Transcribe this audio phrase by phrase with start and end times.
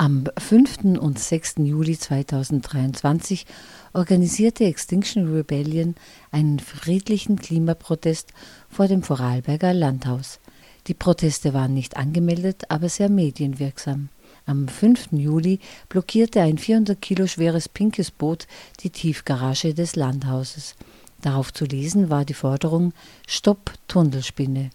[0.00, 0.98] Am 5.
[0.98, 1.56] und 6.
[1.58, 3.44] Juli 2023
[3.92, 5.94] organisierte Extinction Rebellion
[6.30, 8.32] einen friedlichen Klimaprotest
[8.70, 10.40] vor dem Vorarlberger Landhaus.
[10.86, 14.08] Die Proteste waren nicht angemeldet, aber sehr medienwirksam.
[14.46, 15.08] Am 5.
[15.12, 15.58] Juli
[15.90, 18.46] blockierte ein 400 Kilo schweres pinkes Boot
[18.82, 20.76] die Tiefgarage des Landhauses.
[21.20, 22.94] Darauf zu lesen war die Forderung
[23.28, 24.70] Stopp Tunnelspinne.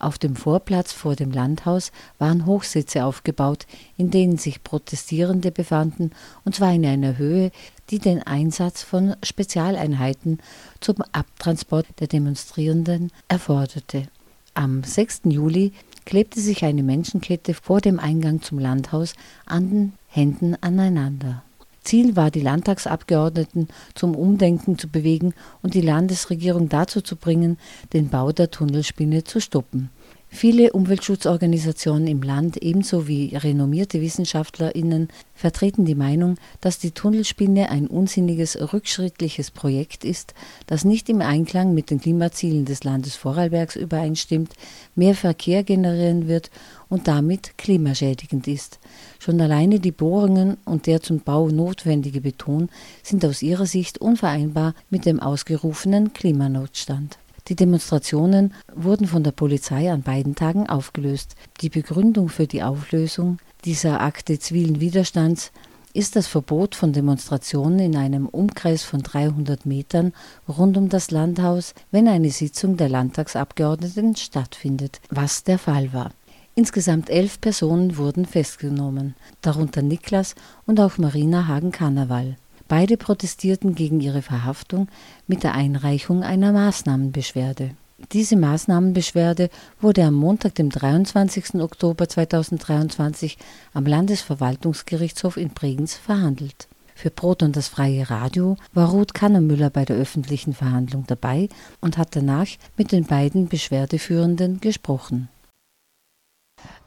[0.00, 3.66] Auf dem Vorplatz vor dem Landhaus waren Hochsitze aufgebaut,
[3.98, 7.50] in denen sich Protestierende befanden, und zwar in einer Höhe,
[7.90, 10.38] die den Einsatz von Spezialeinheiten
[10.80, 14.08] zum Abtransport der Demonstrierenden erforderte.
[14.54, 15.22] Am 6.
[15.24, 15.72] Juli
[16.06, 19.12] klebte sich eine Menschenkette vor dem Eingang zum Landhaus
[19.44, 21.42] an den Händen aneinander.
[21.82, 27.58] Ziel war, die Landtagsabgeordneten zum Umdenken zu bewegen und die Landesregierung dazu zu bringen,
[27.92, 29.90] den Bau der Tunnelspinne zu stoppen.
[30.32, 37.88] Viele Umweltschutzorganisationen im Land ebenso wie renommierte Wissenschaftlerinnen vertreten die Meinung, dass die Tunnelspinne ein
[37.88, 40.34] unsinniges, rückschrittliches Projekt ist,
[40.66, 44.52] das nicht im Einklang mit den Klimazielen des Landes Vorarlbergs übereinstimmt,
[44.94, 46.50] mehr Verkehr generieren wird
[46.88, 48.78] und damit klimaschädigend ist.
[49.18, 52.68] Schon alleine die Bohrungen und der zum Bau notwendige Beton
[53.02, 57.18] sind aus ihrer Sicht unvereinbar mit dem ausgerufenen Klimanotstand.
[57.50, 61.34] Die Demonstrationen wurden von der Polizei an beiden Tagen aufgelöst.
[61.62, 65.50] Die Begründung für die Auflösung dieser Akte zivilen Widerstands
[65.92, 70.12] ist das Verbot von Demonstrationen in einem Umkreis von 300 Metern
[70.48, 76.12] rund um das Landhaus, wenn eine Sitzung der Landtagsabgeordneten stattfindet, was der Fall war.
[76.54, 82.36] Insgesamt elf Personen wurden festgenommen, darunter Niklas und auch Marina Hagen-Karneval.
[82.70, 84.86] Beide protestierten gegen ihre Verhaftung
[85.26, 87.72] mit der Einreichung einer Maßnahmenbeschwerde.
[88.12, 91.56] Diese Maßnahmenbeschwerde wurde am Montag, dem 23.
[91.56, 93.38] Oktober 2023
[93.74, 96.68] am Landesverwaltungsgerichtshof in Bregenz verhandelt.
[96.94, 101.48] Für Brot und das freie Radio war Ruth Kannermüller bei der öffentlichen Verhandlung dabei
[101.80, 102.46] und hat danach
[102.76, 105.28] mit den beiden Beschwerdeführenden gesprochen.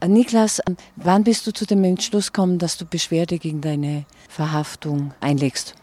[0.00, 4.04] Äh, Niklas, ähm, wann bist du zu dem Entschluss gekommen, dass du Beschwerde gegen deine
[4.28, 5.74] Verhaftung einlegst?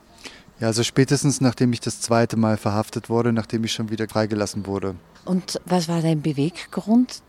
[0.59, 4.67] Ja, also spätestens nachdem ich das zweite Mal verhaftet wurde, nachdem ich schon wieder freigelassen
[4.67, 4.95] wurde.
[5.25, 7.21] Und was war dein Beweggrund?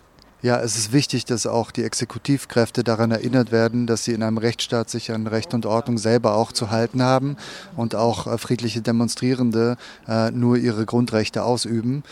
[0.43, 4.39] Ja, es ist wichtig, dass auch die Exekutivkräfte daran erinnert werden, dass sie in einem
[4.39, 7.37] Rechtsstaat sich an Recht und Ordnung selber auch zu halten haben
[7.77, 9.77] und auch äh, friedliche Demonstrierende
[10.09, 12.03] äh, nur ihre Grundrechte ausüben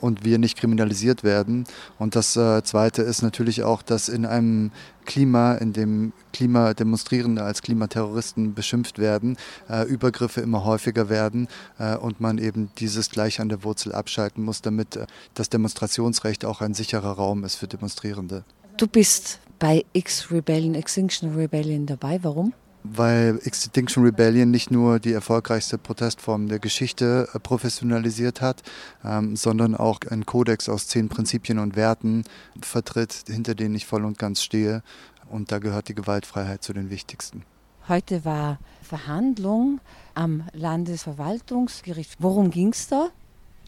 [0.00, 1.64] und wir nicht kriminalisiert werden.
[1.98, 4.70] Und das äh, Zweite ist natürlich auch, dass in einem
[5.04, 9.36] Klima, in dem Klimademonstrierende als Klimaterroristen beschimpft werden,
[9.68, 14.44] äh, Übergriffe immer häufiger werden äh, und man eben dieses gleich an der Wurzel abschalten
[14.44, 18.44] muss, damit äh, das Demonstrationsrecht auch ein sicherer Raum ist für Demonstrierende.
[18.76, 22.20] Du bist bei X-Rebellion, Extinction Rebellion dabei.
[22.22, 22.52] Warum?
[22.82, 28.62] Weil Extinction Rebellion nicht nur die erfolgreichste Protestform der Geschichte äh, professionalisiert hat,
[29.04, 32.24] ähm, sondern auch einen Kodex aus zehn Prinzipien und Werten
[32.60, 34.82] vertritt, hinter denen ich voll und ganz stehe.
[35.28, 37.44] Und da gehört die Gewaltfreiheit zu den wichtigsten.
[37.88, 39.80] Heute war Verhandlung
[40.14, 42.16] am Landesverwaltungsgericht.
[42.18, 43.10] Worum ging es da?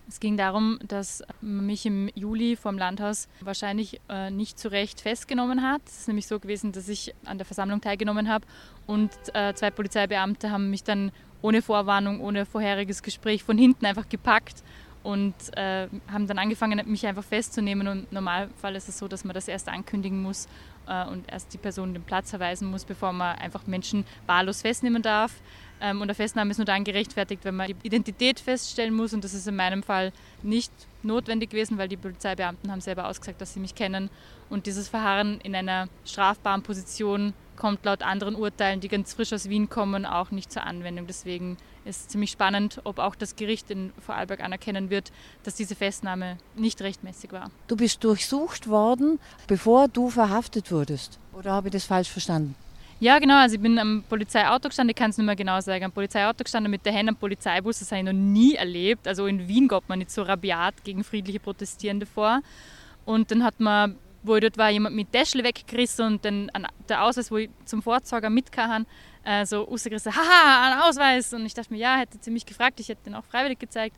[0.08, 5.00] Es ging darum, dass man mich im Juli vom Landhaus wahrscheinlich äh, nicht zu Recht
[5.00, 5.82] festgenommen hat.
[5.86, 8.44] Es ist nämlich so gewesen, dass ich an der Versammlung teilgenommen habe
[8.86, 14.08] und äh, zwei Polizeibeamte haben mich dann ohne Vorwarnung, ohne vorheriges Gespräch von hinten einfach
[14.08, 14.62] gepackt
[15.02, 17.88] und äh, haben dann angefangen, mich einfach festzunehmen.
[17.88, 20.46] Und im Normalfall ist es so, dass man das erst ankündigen muss
[20.86, 25.02] äh, und erst die Person den Platz verweisen muss, bevor man einfach Menschen wahllos festnehmen
[25.02, 25.34] darf.
[25.82, 29.12] Ähm, und der Festnahme ist nur dann gerechtfertigt, wenn man die Identität feststellen muss.
[29.12, 30.12] Und das ist in meinem Fall
[30.42, 30.72] nicht
[31.02, 34.08] notwendig gewesen, weil die Polizeibeamten haben selber ausgesagt, dass sie mich kennen.
[34.48, 39.48] Und dieses Verharren in einer strafbaren Position kommt laut anderen Urteilen, die ganz frisch aus
[39.48, 41.06] Wien kommen, auch nicht zur Anwendung.
[41.08, 45.10] Deswegen ist es ziemlich spannend, ob auch das Gericht in Vorarlberg anerkennen wird,
[45.42, 47.50] dass diese Festnahme nicht rechtmäßig war.
[47.66, 51.18] Du bist durchsucht worden, bevor du verhaftet wurdest.
[51.32, 52.54] Oder habe ich das falsch verstanden?
[53.02, 53.34] Ja, genau.
[53.34, 56.44] Also ich bin am Polizeiauto gestanden, ich kann es nicht mehr genau sagen, am Polizeiauto
[56.44, 59.08] gestanden mit der Hand am Polizeibus, das habe ich noch nie erlebt.
[59.08, 62.42] Also in Wien gab man nicht so rabiat gegen friedliche Protestierende vor.
[63.04, 66.48] Und dann hat man, wo ich dort war, jemand mit Täschle weggerissen und dann
[66.88, 68.86] der Ausweis, wo ich zum Vorzeuger mit kann,
[69.24, 71.34] äh, so rausgerissen, haha, ein Ausweis.
[71.34, 73.96] Und ich dachte mir, ja, hätte sie mich gefragt, ich hätte den auch freiwillig gezeigt.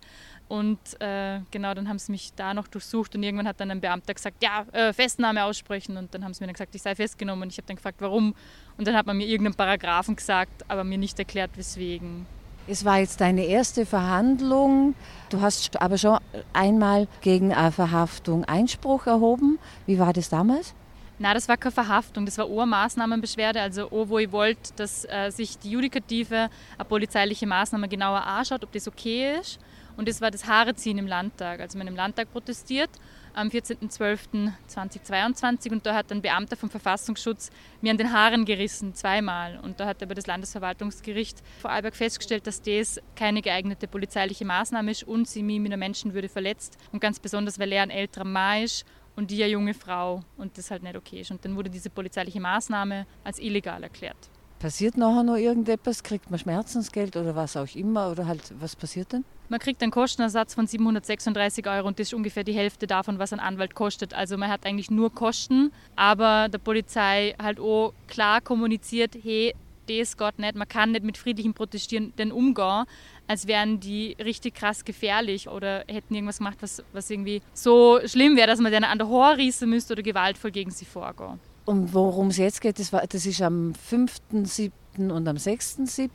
[0.48, 3.80] Und äh, genau, dann haben sie mich da noch durchsucht und irgendwann hat dann ein
[3.80, 5.96] Beamter gesagt, ja, äh, Festnahme aussprechen.
[5.96, 7.44] Und dann haben sie mir dann gesagt, ich sei festgenommen.
[7.44, 8.34] Und ich habe dann gefragt, warum.
[8.76, 12.26] Und dann hat man mir irgendeinen Paragraphen gesagt, aber mir nicht erklärt, weswegen.
[12.66, 14.94] Es war jetzt deine erste Verhandlung.
[15.28, 16.18] Du hast aber schon
[16.52, 19.58] einmal gegen eine Verhaftung Einspruch erhoben.
[19.86, 20.74] Wie war das damals?
[21.18, 23.60] Na, das war keine Verhaftung, das war auch eine Maßnahmenbeschwerde.
[23.60, 28.64] Also, auch, wo ich wollte, dass äh, sich die Judikative eine polizeiliche Maßnahme genauer anschaut,
[28.64, 29.60] ob das okay ist.
[29.96, 31.60] Und das war das Haareziehen im Landtag.
[31.60, 32.90] Also, man im Landtag protestiert
[33.34, 37.50] am 14.12.2022 und da hat ein Beamter vom Verfassungsschutz
[37.80, 39.58] mir an den Haaren gerissen, zweimal.
[39.60, 45.02] Und da hat aber das Landesverwaltungsgericht Vorarlberg festgestellt, dass das keine geeignete polizeiliche Maßnahme ist
[45.04, 46.78] und sie mich mit einer Menschenwürde verletzt.
[46.92, 48.84] Und ganz besonders, weil er ein älterer Mann ist
[49.16, 51.30] und die eine junge Frau und das halt nicht okay ist.
[51.30, 54.30] Und dann wurde diese polizeiliche Maßnahme als illegal erklärt.
[54.64, 56.02] Passiert nachher noch irgendetwas?
[56.02, 58.10] Kriegt man Schmerzensgeld oder was auch immer?
[58.10, 59.22] Oder halt, was passiert denn?
[59.50, 63.34] Man kriegt einen Kostenersatz von 736 Euro und das ist ungefähr die Hälfte davon, was
[63.34, 64.14] ein Anwalt kostet.
[64.14, 69.54] Also man hat eigentlich nur Kosten, aber der Polizei halt auch klar kommuniziert, hey,
[69.86, 72.86] das geht nicht, man kann nicht mit friedlichen Protestierenden umgehen,
[73.26, 78.34] als wären die richtig krass gefährlich oder hätten irgendwas gemacht, was, was irgendwie so schlimm
[78.34, 81.38] wäre, dass man denen an der Haar rießen müsste oder gewaltvoll gegen sie vorgehen.
[81.64, 84.70] Und worum es jetzt geht, das, war, das ist am 5.7.
[85.10, 86.10] und am 6.7.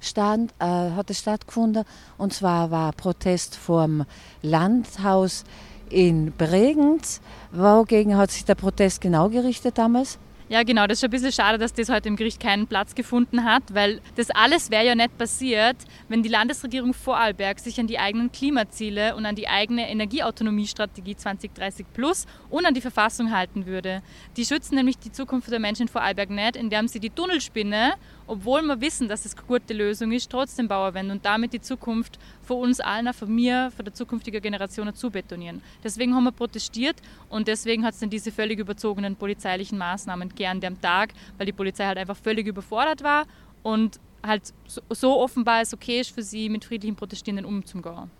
[0.00, 1.84] Stand, äh, hat es stattgefunden.
[2.18, 4.04] Und zwar war Protest vorm
[4.42, 5.44] Landhaus
[5.90, 7.20] in Bregenz.
[7.52, 10.18] Wogegen hat sich der Protest genau gerichtet damals?
[10.48, 10.86] Ja, genau.
[10.86, 14.00] Das ist ein bisschen schade, dass das heute im Gericht keinen Platz gefunden hat, weil
[14.14, 15.76] das alles wäre ja nicht passiert,
[16.08, 21.86] wenn die Landesregierung Vorarlberg sich an die eigenen Klimaziele und an die eigene Energieautonomiestrategie 2030
[21.92, 24.02] plus und an die Verfassung halten würde.
[24.36, 27.94] Die schützen nämlich die Zukunft der Menschen in Vorarlberg nicht, indem sie die Tunnelspinne
[28.26, 32.18] obwohl wir wissen, dass es eine gute Lösung ist, trotzdem Bauerwende und damit die Zukunft
[32.42, 35.62] von uns allen, von mir, von der zukünftigen Generation zu betonieren.
[35.84, 36.96] Deswegen haben wir protestiert
[37.28, 41.52] und deswegen hat es dann diese völlig überzogenen polizeilichen Maßnahmen gern am Tag, weil die
[41.52, 43.26] Polizei halt einfach völlig überfordert war
[43.62, 44.52] und halt
[44.90, 48.10] so offenbar es okay ist für sie, mit friedlichen Protestierenden umzugehen.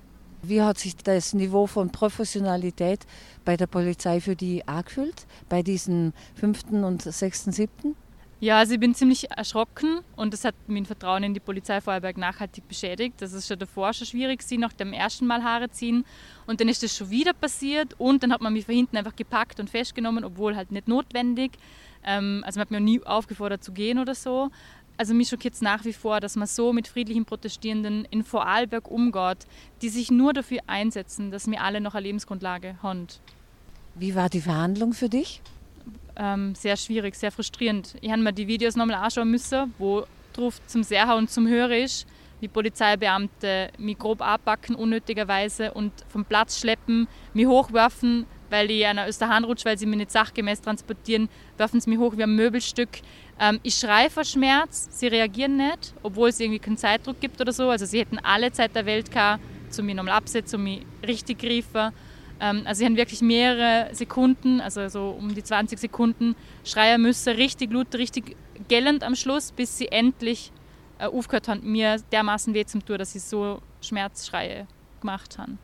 [0.42, 3.06] Wie hat sich das Niveau von Professionalität
[3.44, 6.70] bei der Polizei für die angefühlt, bei diesen 5.
[6.70, 7.96] und 6., 7.?
[8.38, 12.18] Ja, also ich bin ziemlich erschrocken und das hat mein Vertrauen in die Polizei Vorarlberg
[12.18, 13.14] nachhaltig beschädigt.
[13.22, 16.04] Das ist schon davor schon schwierig gewesen, nach dem ersten Mal Haare ziehen.
[16.46, 19.16] Und dann ist das schon wieder passiert und dann hat man mich von hinten einfach
[19.16, 21.52] gepackt und festgenommen, obwohl halt nicht notwendig.
[22.04, 24.50] Ähm, also man hat mir nie aufgefordert zu gehen oder so.
[24.98, 28.90] Also mich schockiert es nach wie vor, dass man so mit friedlichen Protestierenden in Vorarlberg
[28.90, 29.46] umgeht,
[29.82, 33.06] die sich nur dafür einsetzen, dass wir alle noch eine Lebensgrundlage haben.
[33.94, 35.42] Wie war die Verhandlung für dich?
[36.16, 37.94] ähm, sehr schwierig, sehr frustrierend.
[38.00, 41.72] Ich habe mir die Videos nochmal anschauen müssen, wo drauf zum Seher und zum Hören
[41.72, 42.06] ist,
[42.40, 49.28] wie Polizeibeamte mich grob abpacken unnötigerweise und vom Platz schleppen, mich hochwerfen, weil ich der
[49.28, 52.88] Hand rutsche, weil sie mich nicht sachgemäß transportieren, werfen sie mich hoch wie ein Möbelstück.
[53.38, 57.52] Ähm, ich schreie vor Schmerz, sie reagieren nicht, obwohl es irgendwie keinen Zeitdruck gibt oder
[57.52, 57.68] so.
[57.68, 61.42] Also sie hätten alle Zeit der Welt gehabt, zu mir nochmal absetzen, um mich richtig
[61.42, 61.92] riefen.
[62.40, 67.34] Ähm, also sie haben wirklich mehrere Sekunden, also so um die 20 Sekunden schreien müssen,
[67.34, 68.36] richtig laut, richtig
[68.68, 70.52] gellend am Schluss, bis sie endlich
[70.98, 74.66] äh, aufgehört haben, mir dermaßen weh zum tun, dass sie so Schmerzschreie
[75.00, 75.58] gemacht haben.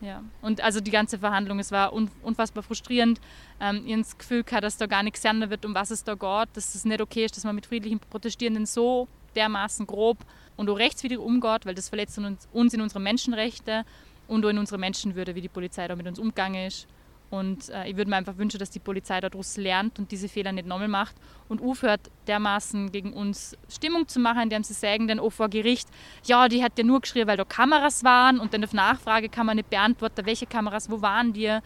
[0.00, 0.22] Ja.
[0.40, 3.20] Und also die ganze Verhandlung, es war unfassbar frustrierend.
[3.60, 6.14] Ähm, ich das Gefühl gehabt, dass da gar nichts ändern wird, um was es da
[6.14, 10.18] geht, dass es nicht okay ist, dass man mit friedlichen Protestierenden so dermaßen grob
[10.56, 13.84] und auch rechtswidrig umgeht, weil das verletzt uns, uns in unsere Menschenrechte
[14.26, 16.86] und auch in unserer Menschenwürde, wie die Polizei da mit uns umgegangen ist.
[17.30, 20.50] Und äh, ich würde mir einfach wünschen, dass die Polizei daraus lernt und diese Fehler
[20.50, 21.14] nicht nochmal macht
[21.48, 25.88] und aufhört, dermaßen gegen uns Stimmung zu machen, indem sie sagen dann auch vor Gericht,
[26.24, 29.46] ja, die hat ja nur geschrien, weil da Kameras waren und dann auf Nachfrage kann
[29.46, 31.58] man nicht beantworten, welche Kameras, wo waren die?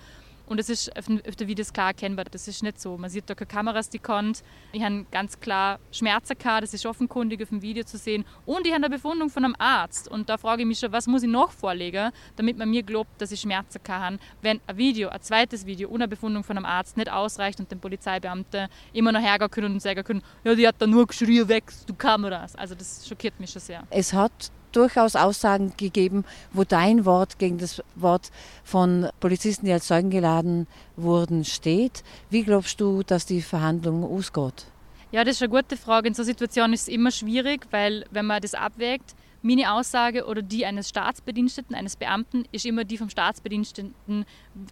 [0.46, 2.98] Und es ist auf den Videos klar erkennbar, das ist nicht so.
[2.98, 4.42] Man sieht da keine Kameras, die kommt.
[4.72, 8.24] Ich habe ganz klar Schmerzen gehabt, das ist offenkundig auf dem Video zu sehen.
[8.44, 10.08] Und ich habe eine Befundung von einem Arzt.
[10.08, 13.20] Und da frage ich mich schon, was muss ich noch vorlegen, damit man mir glaubt,
[13.20, 16.96] dass ich Schmerzen kann, wenn ein Video, ein zweites Video ohne Befundung von einem Arzt
[16.96, 20.76] nicht ausreicht und den Polizeibeamten immer noch hergehen können und sagen können, ja, die hat
[20.78, 22.54] da nur geschrien, weg, du Kameras.
[22.56, 23.86] Also das schockiert mich schon sehr.
[23.90, 28.30] Es hat durchaus Aussagen gegeben, wo dein Wort gegen das Wort
[28.62, 30.66] von Polizisten, die als Zeugen geladen
[30.96, 32.02] wurden, steht.
[32.30, 34.66] Wie glaubst du, dass die Verhandlung ausgeht?
[35.12, 36.08] Ja, das ist eine gute Frage.
[36.08, 39.14] In so Situationen ist es immer schwierig, weil wenn man das abwägt,
[39.44, 44.24] meine Aussage oder die eines Staatsbediensteten, eines Beamten, ist immer die vom Staatsbediensteten,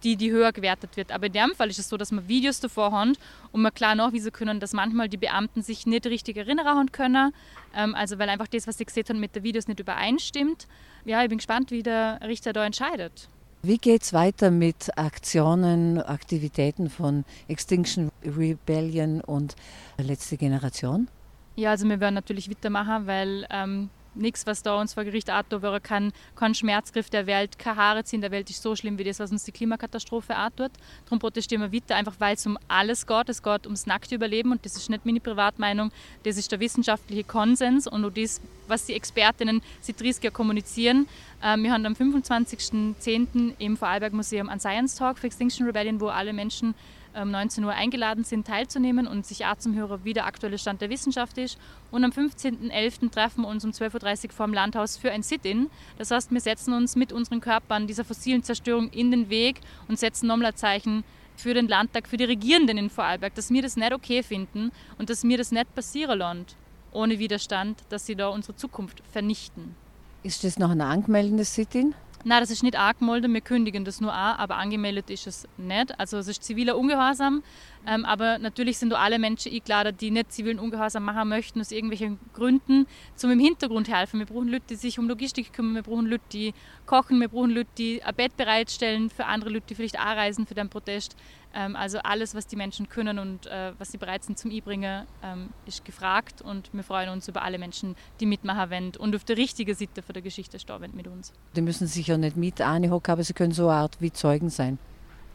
[0.03, 1.11] die, die höher gewertet wird.
[1.11, 3.13] Aber in dem Fall ist es so, dass wir Videos davor haben
[3.51, 7.33] und wir klar nachweisen können, dass manchmal die Beamten sich nicht richtig erinnern können.
[7.75, 10.67] Ähm, also weil einfach das, was sie gesehen haben, mit den Videos nicht übereinstimmt.
[11.05, 13.29] Ja, ich bin gespannt, wie der Richter da entscheidet.
[13.61, 19.55] Wie geht es weiter mit Aktionen, Aktivitäten von Extinction Rebellion und
[19.97, 21.07] Letzte Generation?
[21.55, 25.61] Ja, also wir werden natürlich weitermachen, weil ähm, nichts, was da uns vor Gericht antun
[25.81, 29.19] kann, kein Schmerzgriff der Welt, keine Haare ziehen der Welt ist so schlimm wie das,
[29.19, 30.71] was uns die Klimakatastrophe antut.
[31.05, 33.29] Darum protestieren wir weiter, einfach weil es um alles geht.
[33.29, 35.91] Es geht ums nackte Überleben und das ist nicht meine Privatmeinung,
[36.23, 41.07] das ist der wissenschaftliche Konsens und auch das, was die Expertinnen seit 30 Jahren kommunizieren.
[41.43, 43.53] Ähm, wir haben am 25.10.
[43.59, 46.75] im Vorarlberg Museum einen Science Talk für Extinction Rebellion, wo alle Menschen
[47.15, 50.81] um 19 Uhr eingeladen sind, teilzunehmen und sich auch zum Hörer, wie der aktuelle Stand
[50.81, 51.57] der Wissenschaft ist.
[51.91, 53.11] Und am 15.11.
[53.11, 55.69] treffen wir uns um 12.30 Uhr vor dem Landhaus für ein Sit-In.
[55.97, 59.99] Das heißt, wir setzen uns mit unseren Körpern dieser fossilen Zerstörung in den Weg und
[59.99, 61.03] setzen Nommlerzeichen
[61.35, 65.09] für den Landtag, für die Regierenden in Vorarlberg, dass wir das nicht okay finden und
[65.09, 66.55] dass mir das nicht passieren lässt,
[66.91, 69.75] ohne Widerstand, dass sie da unsere Zukunft vernichten.
[70.23, 71.95] Ist das noch ein angemeldetes Sit-In?
[72.25, 75.99] Nein, das ist nicht angemeldet, wir kündigen das nur an, aber angemeldet ist es nicht.
[75.99, 77.43] Also es ist ziviler Ungehorsam,
[77.85, 81.71] ähm, aber natürlich sind da alle Menschen eingeladen, die nicht zivilen Ungehorsam machen möchten, aus
[81.71, 84.19] irgendwelchen Gründen, zum im Hintergrund helfen.
[84.19, 86.53] Wir brauchen Leute, die sich um Logistik kümmern, wir brauchen Leute, die
[86.85, 90.47] kochen, wir brauchen Leute, die ein Bett bereitstellen für andere Leute, die vielleicht auch reisen
[90.47, 91.17] für den Protest.
[91.53, 95.05] Ähm, also alles, was die Menschen können und äh, was sie bereit sind zum Einbringen,
[95.23, 99.23] ähm, ist gefragt und wir freuen uns über alle Menschen, die mitmachen wollen und auf
[99.23, 101.31] der richtigen Seite von der Geschichte stehen mit uns.
[101.55, 104.49] Die müssen sich ja nicht mit anhocken, aber sie können so eine Art wie Zeugen
[104.49, 104.79] sein.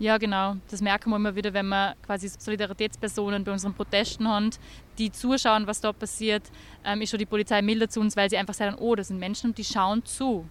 [0.00, 0.54] Ja, genau.
[0.70, 4.50] Das merken wir immer wieder, wenn wir quasi Solidaritätspersonen bei unseren Protesten haben,
[4.96, 6.44] die zuschauen, was da passiert,
[6.84, 9.18] ähm, ist schon die Polizei milder zu uns, weil sie einfach sagen, oh, das sind
[9.18, 10.44] Menschen und die schauen zu.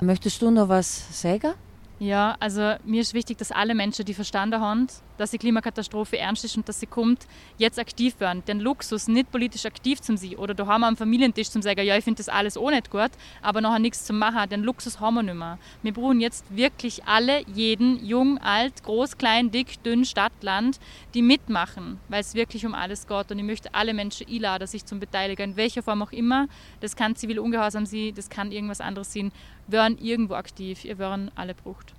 [0.00, 1.52] Möchtest du noch was sagen?
[1.98, 4.86] Ja, also mir ist wichtig, dass alle Menschen, die verstanden haben,
[5.18, 7.26] dass die Klimakatastrophe ernst ist und dass sie kommt,
[7.58, 8.44] jetzt aktiv werden.
[8.46, 11.84] Den Luxus, nicht politisch aktiv zu sein oder da haben wir am Familientisch zum sagen,
[11.84, 13.10] ja, ich finde das alles auch nicht gut,
[13.42, 15.58] aber nachher nichts zu machen, den Luxus haben wir nicht mehr.
[15.82, 20.78] Wir brauchen jetzt wirklich alle, jeden, jung, alt, groß, klein, dick, dünn, Stadt, Land,
[21.14, 24.84] die mitmachen, weil es wirklich um alles geht und ich möchte alle Menschen einladen, sich
[24.84, 26.48] zum Beteiligen, in welcher Form auch immer.
[26.80, 29.32] Das kann zivil ungehorsam sein, das kann irgendwas anderes sein.
[29.66, 31.94] Wir werden irgendwo aktiv, ihr werden alle brucht.